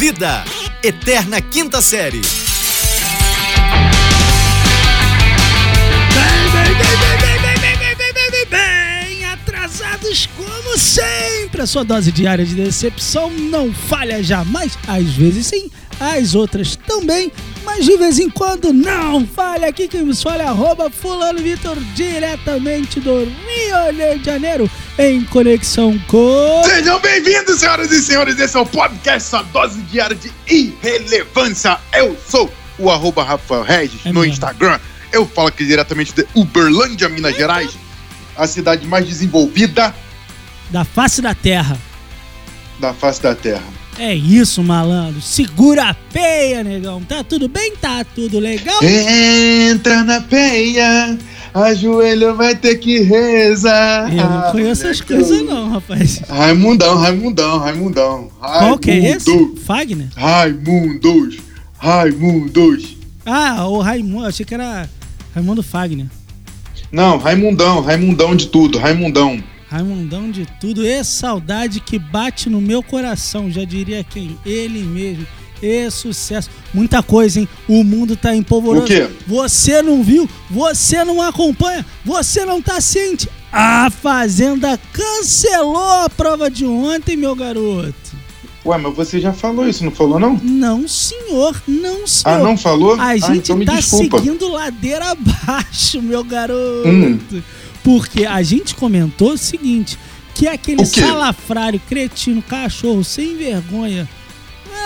[0.00, 0.42] Vida,
[0.82, 2.22] Eterna Quinta Série.
[6.14, 11.60] Bem, bem, bem, bem, bem, bem, bem, bem, bem, bem, bem, bem, atrasados como sempre.
[11.60, 15.70] A sua dose diária de decepção não falha jamais, às vezes sim,
[16.00, 17.30] às outras também
[17.64, 19.68] mas de vez em quando não falha.
[19.68, 25.98] Aqui quem nos fala é arroba fulano Vitor, diretamente do Rio de Janeiro, em conexão
[26.08, 26.62] com...
[26.64, 28.38] Sejam bem-vindos, senhoras e senhores.
[28.38, 31.78] Esse é o podcast, sua dose diária de irrelevância.
[31.92, 34.32] Eu sou o arroba Rafael Regis É no mesmo.
[34.32, 34.78] Instagram.
[35.12, 37.70] Eu falo aqui diretamente de Uberlândia, Minas Gerais,
[38.36, 39.94] a cidade mais desenvolvida
[40.70, 41.76] Da face da terra.
[42.78, 43.79] da face da Terra.
[44.02, 45.20] É isso, malandro.
[45.20, 47.02] Segura a peia, negão.
[47.02, 47.76] Tá tudo bem?
[47.76, 48.82] Tá tudo legal?
[48.82, 51.18] Entra na peia,
[51.52, 54.10] ajoelho vai ter que rezar.
[54.10, 56.22] Eu não conheço essas coisas não, rapaz.
[56.26, 58.30] Raimundão, Raimundão, Raimundão.
[58.40, 59.54] Qual que é esse?
[59.66, 60.08] Fagner?
[60.16, 61.36] Raimundos,
[61.76, 62.96] Raimundos.
[63.26, 64.24] Ah, o Raimundo.
[64.24, 64.88] Achei que era
[65.34, 66.06] Raimundo Fagner.
[66.90, 69.44] Não, Raimundão, Raimundão de tudo, Raimundão.
[69.70, 70.84] Raimundão de tudo.
[70.84, 73.48] E saudade que bate no meu coração.
[73.48, 74.36] Já diria quem?
[74.44, 75.24] Ele mesmo.
[75.62, 76.50] E sucesso.
[76.74, 77.48] Muita coisa, hein?
[77.68, 78.84] O mundo tá empolvoroso.
[78.84, 79.08] O quê?
[79.28, 80.28] Você não viu?
[80.50, 81.86] Você não acompanha?
[82.04, 83.28] Você não tá ciente?
[83.52, 87.94] A Fazenda cancelou a prova de ontem, meu garoto.
[88.64, 90.38] Ué, mas você já falou isso, não falou não?
[90.42, 91.62] Não, senhor.
[91.66, 92.36] Não, senhor.
[92.36, 92.94] Ah, não falou?
[92.94, 96.88] A ah, gente então me tá seguindo ladeira abaixo, meu garoto.
[96.88, 97.18] Hum.
[97.82, 99.98] Porque a gente comentou o seguinte:
[100.34, 101.00] que aquele O quê?
[101.00, 104.08] salafrário, cretino, cachorro, sem vergonha.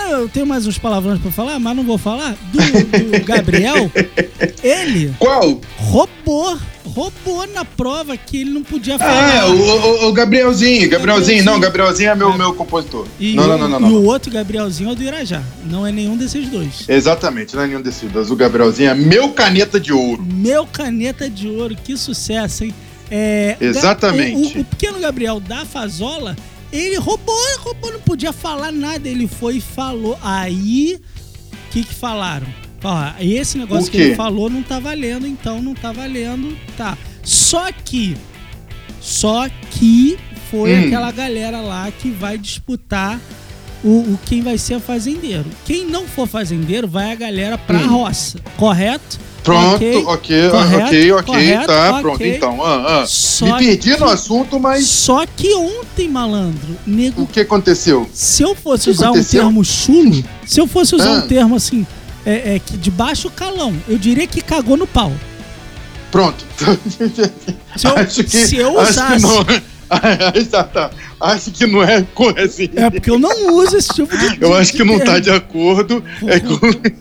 [0.09, 2.35] é, Eu tenho mais uns palavrões pra falar, mas não vou falar.
[2.51, 3.91] Do, do Gabriel,
[4.63, 5.59] ele Qual?
[5.77, 9.25] roubou, roubou na prova que ele não podia falar.
[9.33, 11.43] Ah, é, o, o- o Gabrielzinho, Gabrielzinho.
[11.43, 13.05] Não, Gabrielzinho é meu, meu compositor.
[13.19, 13.99] E, não, o, não, não, não, e não.
[13.99, 15.41] o outro Gabrielzinho é o do Irajá.
[15.65, 16.85] Não é nenhum desses dois.
[16.87, 18.29] Exatamente, não é nenhum desses dois.
[18.31, 20.23] O Gabrielzinho é meu caneta de ouro.
[20.23, 22.73] Meu caneta de ouro, que sucesso, hein?
[23.11, 24.55] É, Exatamente.
[24.55, 26.35] O, o- o pequeno Gabriel da Fazola,
[26.71, 29.07] ele roubou, roubou, não podia falar nada.
[29.07, 30.17] Ele foi e falou.
[30.21, 30.99] Aí,
[31.53, 32.47] o que que falaram?
[32.83, 36.95] Ó, esse negócio que ele falou não tá valendo, então não tá valendo, tá.
[37.23, 38.15] Só que,
[39.01, 40.17] só que
[40.51, 40.85] foi Hum.
[40.87, 43.19] aquela galera lá que vai disputar
[43.83, 45.45] o, o quem vai ser fazendeiro.
[45.65, 47.87] Quem não for fazendeiro, vai a galera pra Hum.
[47.87, 49.19] roça, correto?
[49.45, 52.01] Pronto, Ok, ok, correto, ok, ok, correto, tá, ok.
[52.01, 52.23] pronto.
[52.25, 53.05] Então, ah, ah.
[53.07, 58.09] Só me perdi que- no assunto, mas Só que ontem, malandro, nego, o que aconteceu?
[58.11, 59.41] se eu fosse usar aconteceu?
[59.41, 61.17] um termo chulo, se eu fosse usar Ah.
[61.19, 61.85] um termo assim,
[62.25, 65.13] é, é que de baixo calão, eu diria que cagou no pau.
[66.11, 66.43] Pronto.
[67.77, 69.15] Se eu, acho que, se eu usasse.
[69.17, 69.45] que não.
[69.87, 70.89] Ah, tá.
[71.21, 72.67] Acho que não é coisa assim.
[72.75, 74.41] É porque eu não uso esse tipo de.
[74.41, 75.21] Eu acho que não tá termo.
[75.21, 76.57] de acordo é com,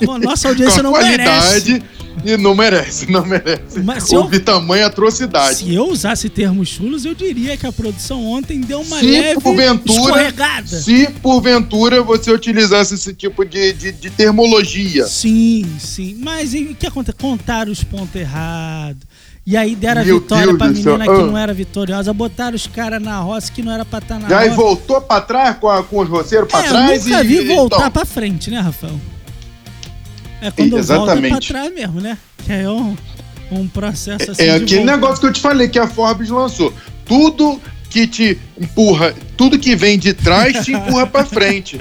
[0.07, 1.83] Com a nossa audiência com a não merece.
[2.25, 3.81] E não merece, não merece.
[3.83, 5.57] Mas se eu- Houve tamanha atrocidade.
[5.57, 9.41] Se eu usasse termos chulos, eu diria que a produção ontem deu uma Se leve
[9.87, 10.67] escorregada.
[10.81, 15.07] Se porventura você utilizasse esse tipo de, de, de termologia.
[15.07, 16.17] Sim, sim.
[16.21, 17.17] Mas e o que acontece?
[17.19, 19.03] Contaram os pontos errados.
[19.47, 21.27] E aí deram a vitória Deus pra menina que Ah.
[21.27, 22.13] não era vitoriosa.
[22.15, 24.61] Botaram os caras na roça que não era pra estar na Já e roça.
[24.63, 27.27] voltou pra trás com, a- com os roceiros pra é, trás eu nunca e.
[27.29, 28.99] vi voltar então, pra frente, né, Rafael?
[30.47, 31.31] É quando Exatamente.
[31.31, 32.19] volta pra trás mesmo, né?
[32.45, 32.97] Que é um,
[33.51, 34.93] um processo assim É de aquele voltar.
[34.93, 36.73] negócio que eu te falei que a Forbes lançou.
[37.07, 37.61] Tudo
[37.91, 41.79] que te empurra, tudo que vem de trás te empurra pra frente.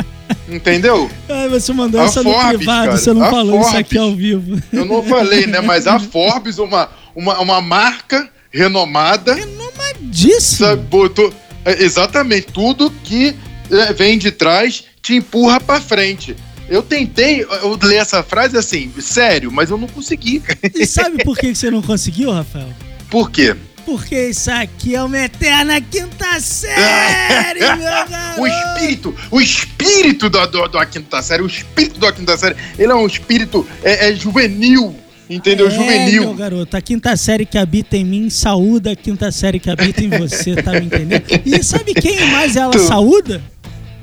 [0.47, 1.09] Entendeu?
[1.27, 3.79] Ai, você mandou A essa no Forbes, privado, cara, você não falou isso Forbes.
[3.79, 4.61] aqui ao vivo.
[4.71, 5.59] Eu não falei, né?
[5.61, 10.41] Mas a Forbes, uma, uma, uma marca renomada, Renomadíssimo.
[10.67, 11.33] sabe, botou.
[11.65, 13.35] é, Exatamente, tudo que
[13.71, 16.35] é, vem de trás te empurra pra frente.
[16.69, 20.41] Eu tentei eu ler essa frase assim, sério, mas eu não consegui.
[20.73, 22.69] E sabe por que você não conseguiu, Rafael?
[23.09, 23.55] Por quê?
[23.85, 28.41] Porque isso aqui é uma eterna quinta série, meu garoto.
[28.41, 32.91] O espírito, o espírito da, do, da quinta série, o espírito da quinta série, ele
[32.91, 34.95] é um espírito é, é juvenil,
[35.29, 35.67] entendeu?
[35.67, 36.33] É, meu juvenil.
[36.33, 40.09] garoto, a quinta série que habita em mim saúda a quinta série que habita em
[40.09, 41.25] você, tá me entendendo?
[41.45, 42.79] E sabe quem mais ela Tu.
[42.87, 43.43] saúda?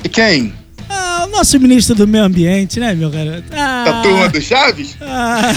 [0.04, 0.52] E quem?
[1.24, 3.44] O nosso ministro do meio ambiente, né, meu garoto?
[3.52, 4.96] Ah, Da turma do Chaves?
[5.00, 5.52] ah,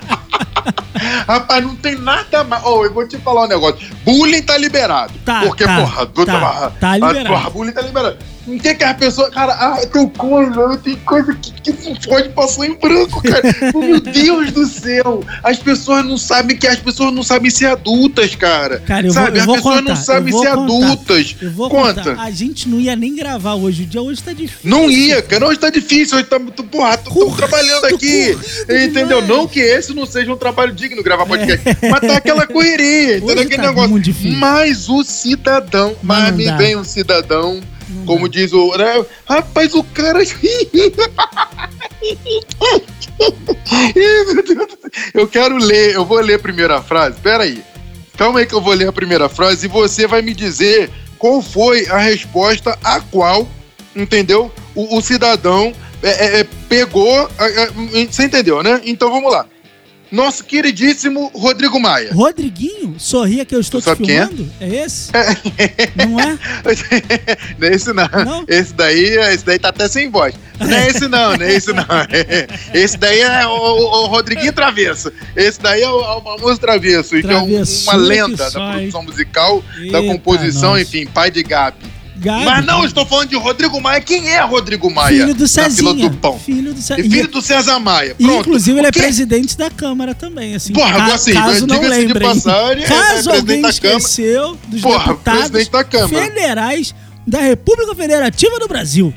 [1.26, 2.62] Rapaz, não tem nada mais.
[2.64, 3.78] Oh, eu vou te falar um negócio.
[4.04, 5.12] Bullying tá liberado.
[5.24, 7.28] Tá, Porque, tá, porra, tá, tá ah, liberado.
[7.28, 8.18] Porra, bullying tá liberado.
[8.46, 9.32] Não tem que as pessoas.
[9.32, 13.42] Cara, ah, tem coisa, tem coisa que, que não pode passar em branco, cara.
[13.78, 15.22] Meu Deus do céu!
[15.42, 18.80] As pessoas não sabem que as pessoas não sabem ser adultas, cara.
[18.80, 19.88] Cara, eu Sabe, vou, eu as vou pessoas contar.
[19.90, 20.62] não sabem ser contar.
[20.62, 21.36] adultas.
[21.40, 22.02] Eu vou Conta.
[22.02, 22.22] contar.
[22.22, 23.82] A gente não ia nem gravar hoje.
[23.82, 24.70] O dia hoje tá difícil.
[24.70, 25.46] Não ia, cara.
[25.46, 26.64] Hoje tá difícil, hoje tá muito.
[26.64, 28.36] Porra, tô, tô trabalhando aqui.
[28.64, 29.20] Entendeu?
[29.20, 29.28] demais.
[29.28, 31.64] Não que esse não seja um trabalho digno gravar podcast.
[31.90, 33.34] Mas tá aquela correria, entendeu?
[33.34, 34.14] Hoje Aquele tá negócio.
[34.38, 37.60] Mas o cidadão, Mas me vem um cidadão,
[38.06, 38.76] como diz o.
[38.76, 39.04] né?
[39.26, 40.20] Rapaz, o cara.
[45.14, 47.20] Eu quero ler, eu vou ler a primeira frase.
[47.20, 47.62] Pera aí.
[48.16, 51.40] Calma aí que eu vou ler a primeira frase e você vai me dizer qual
[51.40, 53.48] foi a resposta a qual,
[53.94, 54.52] entendeu?
[54.74, 55.72] O, o cidadão
[56.02, 57.28] é, é, é, pegou.
[57.38, 58.80] é, você entendeu, né?
[58.84, 59.46] Então vamos lá.
[60.10, 62.12] Nosso queridíssimo Rodrigo Maia.
[62.12, 64.26] Rodriguinho, sorria que eu estou Tu te é?
[64.26, 64.50] filmando?
[64.60, 65.10] É, esse?
[65.96, 66.38] não é?
[67.58, 68.08] não é esse não.
[68.24, 68.44] Não?
[68.48, 70.34] Esse daí, esse daí tá até sem voz.
[70.58, 71.84] Não é esse não, não é esse não.
[72.74, 75.12] Esse daí é o, o- o Rodriguinho Travesso.
[75.36, 79.02] Esse daí é o, é o famoso Travesso, que é um- uma lenda da produção
[79.04, 80.82] musical, da Eita, composição, nossa.
[80.82, 81.78] enfim, pai de Gabi.
[82.24, 84.00] Mas não, eu estou falando de Rodrigo Maia.
[84.00, 85.20] Quem é Rodrigo Maia?
[85.22, 86.08] filho do Cezinha.
[86.10, 86.38] do pão.
[86.38, 87.10] Filho do E Cezinha.
[87.10, 88.14] filho do César Maia.
[88.18, 88.40] E, Pronto.
[88.40, 90.72] inclusive, ele é presidente da Câmara também, assim.
[90.72, 92.28] Porra, ca- assim, caso não lembrem.
[92.28, 96.24] passagem, é caso presidente alguém esqueceu dos Porra, deputados presidente da Câmara.
[96.24, 96.94] federais
[97.26, 99.14] da República Federativa do Brasil.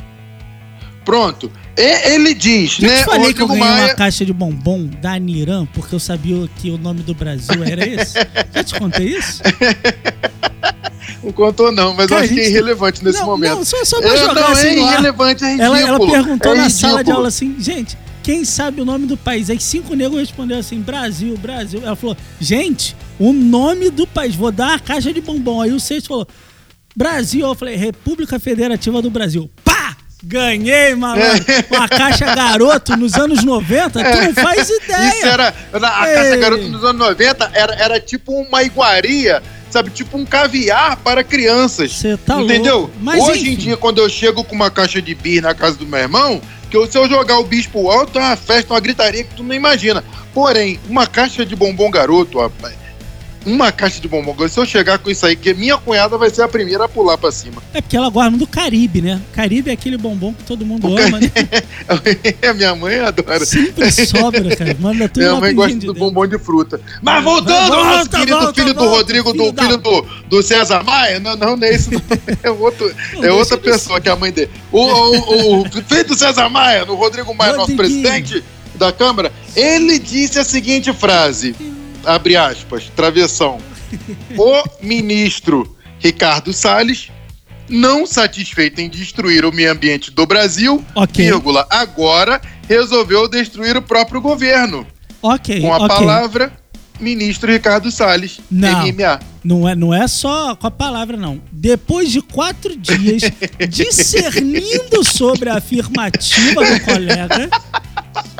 [1.05, 1.51] Pronto.
[1.75, 3.85] E- ele diz, Já né, te falei que eu ganhei Maia.
[3.87, 7.85] uma caixa de bombom da Aniran porque eu sabia que o nome do Brasil era
[7.87, 8.13] esse?
[8.53, 9.41] Já te contei isso?
[11.23, 13.55] Não contou, não, mas eu acho que é irrelevante nesse não, momento.
[13.55, 14.93] não, só, só pra É, jogar não, assim é no ar.
[14.93, 15.75] irrelevante, é ridículo.
[15.77, 17.15] Ela, ela perguntou é na sala de ridículo.
[17.17, 19.49] aula assim, gente, quem sabe o nome do país?
[19.49, 21.81] Aí cinco negros responderam assim, Brasil, Brasil.
[21.83, 25.61] Ela falou, gente, o nome do país, vou dar uma caixa de bombom.
[25.61, 26.27] Aí o sexto falou,
[26.95, 27.45] Brasil.
[27.47, 29.49] Eu falei, República Federativa do Brasil.
[29.63, 29.95] Pá!
[30.25, 31.43] Ganhei, malandro.
[31.69, 35.09] Uma caixa garoto nos anos 90, tu não faz ideia.
[35.09, 35.53] Isso era.
[35.73, 36.15] A Ei.
[36.15, 39.43] Caça Garoto nos anos 90 era, era tipo uma iguaria,
[39.73, 39.89] sabe?
[39.89, 41.91] Tipo um caviar para crianças.
[41.93, 42.77] Você tá entendeu?
[42.81, 42.93] louco.
[43.01, 43.51] Mas, Hoje enfim.
[43.51, 46.39] em dia, quando eu chego com uma caixa de bis na casa do meu irmão,
[46.69, 49.33] que eu- se eu jogar o bis pro alto, é uma festa, uma gritaria que
[49.35, 50.03] tu não imagina.
[50.33, 52.75] Porém, uma caixa de bombom garoto, rapaz.
[53.45, 54.35] Uma caixa de bombom.
[54.47, 57.17] Se eu chegar com isso aí, que minha cunhada vai ser a primeira a pular
[57.17, 57.61] pra cima.
[57.73, 59.21] É porque ela gosta muito do Caribe, né?
[59.33, 61.31] Caribe é aquele bombom que todo mundo O ama, né?
[62.55, 63.45] minha mãe adora.
[63.45, 64.75] Sempre sobra, cara.
[64.79, 65.97] Manda tudo Minha mãe gosta do Deus.
[65.97, 66.79] bombom de fruta.
[67.01, 70.05] Mas voltando, Volta, nosso querido volta, filho do volta, Rodrigo, filho do da- filho do,
[70.29, 72.01] do César Maia, não, não, não é não.
[72.43, 74.49] é, outro, Não, é outra pessoa que é a mãe dele.
[74.71, 78.43] O, o, o filho do César Maia, o Rodrigo Maia, nosso presidente
[78.75, 81.55] da Câmara, ele disse a seguinte frase,
[82.05, 83.59] abre aspas, travessão.
[84.37, 87.09] O ministro Ricardo Salles,
[87.69, 91.23] não satisfeito em destruir o meio ambiente do Brasil, Ok.
[91.25, 94.85] vírgula, agora resolveu destruir o próprio governo
[95.21, 95.87] Ok, com a ok.
[95.87, 96.51] palavra
[96.99, 98.85] ministro Ricardo Salles, Não.
[98.87, 99.19] MMA.
[99.43, 101.41] Não é, não é só com a palavra, não.
[101.51, 103.23] Depois de quatro dias
[103.69, 107.49] discernindo sobre a afirmativa do colega,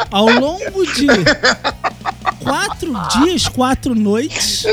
[0.10, 1.08] ao longo de
[2.44, 2.94] quatro
[3.24, 4.66] dias, quatro noites,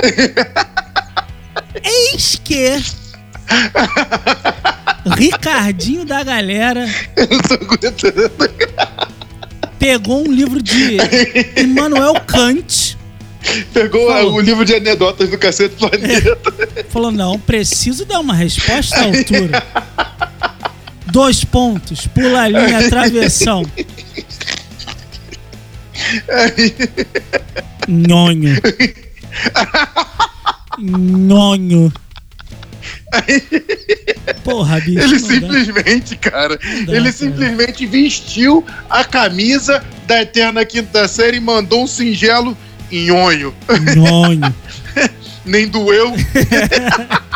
[1.83, 2.81] eis que
[5.17, 6.87] Ricardinho da galera
[7.17, 8.31] Eu não tô aguentando.
[9.79, 10.99] pegou um livro de
[11.57, 12.97] Immanuel Kant,
[13.73, 14.35] Pegou Falou.
[14.35, 16.39] o livro de anedotas do Cacete Planeta.
[16.91, 19.63] falou: não, preciso dar uma resposta à altura.
[21.07, 23.65] Dois pontos, pula a linha, travessão.
[27.91, 28.57] Nhonho.
[30.79, 31.93] Nhonho.
[34.45, 35.01] Porra, bicho.
[35.01, 35.35] Ele não dá.
[35.35, 37.13] simplesmente, cara, dá, ele cara.
[37.13, 42.57] simplesmente vestiu a camisa da Eterna Quinta Série e mandou um singelo
[42.91, 43.53] nhonho.
[43.97, 44.55] Nhonho.
[45.45, 46.13] Nem doeu,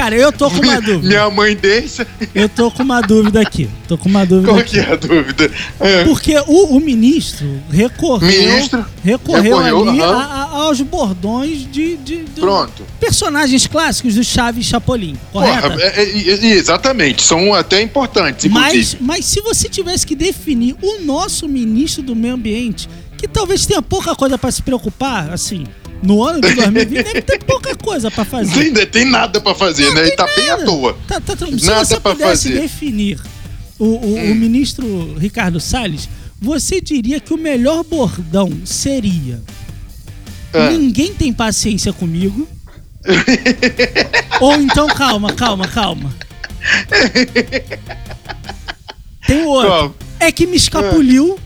[0.00, 1.08] Cara, eu tô com uma dúvida.
[1.08, 2.06] minha mãe deixa.
[2.34, 3.68] Eu tô com uma dúvida aqui.
[3.86, 4.70] Tô com uma dúvida Qual aqui.
[4.70, 5.50] que é a dúvida?
[5.78, 6.04] É.
[6.04, 12.24] Porque o, o ministro recorreu, Ministro recorreu, recorreu, ali a- a- aos bordões de, de-
[12.24, 12.82] de Pronto.
[12.98, 15.68] personagens clássicos do Chaves e Chapolin, correto?
[15.68, 19.02] Porra, é- é- é- exatamente, são até importantes, mas, inclusive.
[19.02, 22.88] mas se você tivesse que definir o nosso ministro do meio ambiente,
[23.18, 25.66] que talvez tenha pouca coisa pra se preocupar, assim,
[26.02, 28.58] no ano de 2020 deve ter pouca coisa pra fazer.
[28.60, 30.02] Ainda tem nada pra fazer, Não né?
[30.04, 30.64] Tem tá bem à nada.
[30.64, 30.96] toa.
[31.06, 32.58] Tá, tá, se Nada você pra pudesse fazer.
[32.58, 32.62] Hum.
[32.62, 33.20] definir
[33.78, 36.08] o, o- o ministro Ricardo Salles,
[36.40, 39.42] você diria que o melhor bordão seria
[40.52, 40.70] É.
[40.70, 42.48] ninguém tem paciência comigo.
[44.40, 46.14] Ou então, calma, calma, calma.
[49.26, 49.94] Tem outro.
[50.18, 51.38] É que me escapuliu,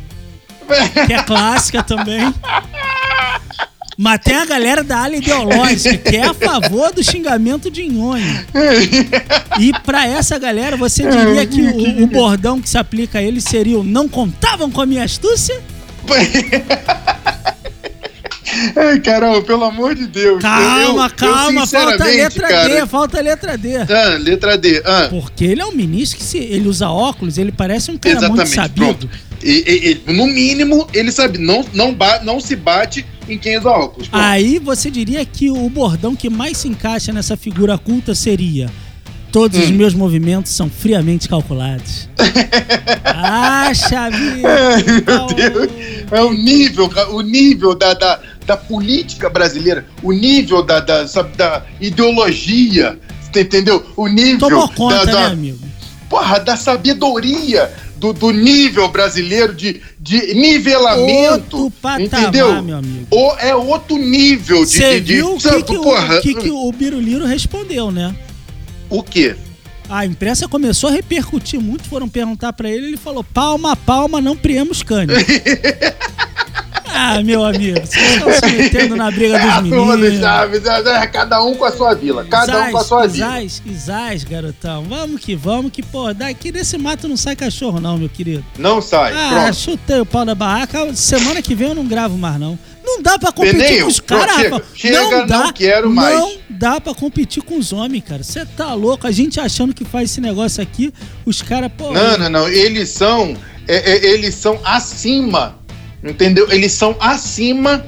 [1.06, 2.20] que é clássica também.
[3.96, 8.44] Mas tem a galera da ala ideológica, que é a favor do xingamento de nhonho.
[9.60, 13.44] E pra essa galera, você diria que o, o bordão que se aplica a eles
[13.44, 15.60] seria o não contavam com a minha astúcia?
[18.76, 20.40] Ai, Carol, pelo amor de Deus.
[20.40, 23.76] Calma, Eu- eu, calma, falta a letra cara, D, falta a letra D.
[23.78, 24.82] Ah, letra D.
[24.84, 28.14] Ah, Porque ele é um ministro que se ele usa óculos, ele parece um cara
[28.28, 28.84] muito exatamente, sabido.
[28.86, 29.10] pronto.
[29.42, 29.64] E-
[30.06, 34.08] e- e, no mínimo, ele sabe, não, não, não se bate em quem usa óculos.
[34.08, 34.22] pronto.
[34.22, 38.70] Aí você diria que o bordão que mais se encaixa nessa figura culta seria
[39.34, 39.72] Todos os Hum.
[39.74, 42.08] meus movimentos são friamente calculados.
[43.04, 44.44] ah, Xavier!
[45.04, 45.72] Meu Deus.
[46.08, 51.02] É o nível, o nível da, da, da política brasileira, o nível da, da,
[51.36, 52.96] da ideologia,
[53.36, 53.84] entendeu?
[53.96, 55.58] O nível Tomou conta, da, da, né, amigo?
[56.14, 61.56] Porra, da sabedoria do, do nível brasileiro de, de nivelamento.
[61.56, 62.62] Outro patamar, entendeu?
[62.62, 63.06] meu amigo.
[63.10, 64.70] Ou é outro nível de.
[64.70, 68.14] Você de, de- viu o que, que, porra, o, que, que o Biruliro respondeu, né?
[68.88, 69.34] o quê?
[69.88, 74.20] A imprensa começou a repercutir muito, foram perguntar pra ele, ele falou: palma a palma,
[74.20, 75.08] não priemos cães.
[76.94, 80.20] ah, meu amigo, vocês estão se metendo na briga dos meninos.
[81.12, 82.24] Cada um com a sua vila.
[82.24, 83.26] Cada um com a sua vila.
[83.40, 84.84] Isais, Isais, garotão.
[84.84, 88.44] Vamos que vamos, que, pô, daqui desse mato não sai cachorro, não, meu querido.
[88.58, 89.12] Não sai.
[89.12, 89.56] Ah, Pronto.
[89.56, 90.94] chutei o pau da barraca.
[90.94, 92.58] Semana que vem eu não gravo mais, não.
[92.84, 94.36] Não dá pra competir Peneio, com os caras.
[94.36, 94.62] Rafa.
[94.74, 95.38] Chega, não dá.
[95.44, 96.18] não quero mais.
[96.18, 98.22] Não dá pra competir com os homens, cara.
[98.22, 99.06] Você tá louco.
[99.06, 100.92] A gente achando que faz esse negócio aqui,
[101.24, 101.92] os caras, pô.
[101.92, 102.48] Não, não, não.
[102.48, 103.34] Eles são.
[103.66, 105.56] é, é, eles são acima.
[106.04, 106.50] Entendeu?
[106.52, 107.84] Eles são acima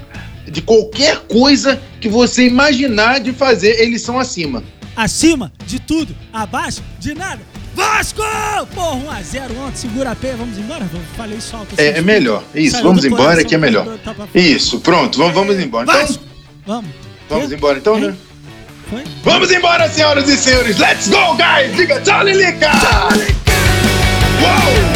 [0.46, 3.80] de qualquer coisa que você imaginar de fazer.
[3.80, 4.62] Eles são acima.
[4.96, 7.42] Acima de tudo, abaixo de nada.
[7.75, 8.23] Vasco!
[8.75, 10.88] Porra, 1x0 ontem, segura a pé, vamos embora?
[10.90, 12.42] Eu Falei só É, é melhor.
[12.54, 13.85] Isso, Saiu vamos embora coração, que é melhor.
[13.99, 14.30] tá pra fora.
[14.44, 15.18] Isso, pronto.
[15.18, 15.85] Vamos, vamos embora.
[15.85, 16.25] Então, Vasco!
[16.66, 16.90] Vamos.
[17.28, 17.54] vamos Quê?
[17.54, 18.16] embora então, né?
[18.88, 19.04] Foi?
[19.23, 20.78] Vamos embora, senhoras e senhores.
[20.78, 21.76] Let's go, guys!
[21.76, 22.70] Diga tchau, Lilica!
[24.40, 24.96] Uou!